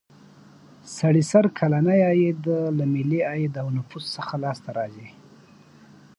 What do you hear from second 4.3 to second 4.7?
لاس ته